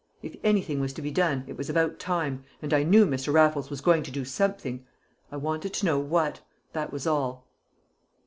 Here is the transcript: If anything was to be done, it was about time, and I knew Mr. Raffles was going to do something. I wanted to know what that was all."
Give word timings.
If 0.23 0.35
anything 0.43 0.79
was 0.79 0.93
to 0.93 1.01
be 1.03 1.11
done, 1.11 1.43
it 1.45 1.59
was 1.59 1.69
about 1.69 1.99
time, 1.99 2.43
and 2.59 2.73
I 2.73 2.81
knew 2.81 3.05
Mr. 3.05 3.31
Raffles 3.31 3.69
was 3.69 3.81
going 3.81 4.01
to 4.01 4.09
do 4.09 4.25
something. 4.25 4.83
I 5.31 5.37
wanted 5.37 5.75
to 5.75 5.85
know 5.85 5.99
what 5.99 6.41
that 6.73 6.91
was 6.91 7.05
all." 7.05 7.45